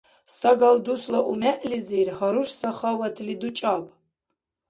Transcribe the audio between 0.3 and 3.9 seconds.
Сагал дусла умегӀлизир гьаруш сахаватли дучӀаб!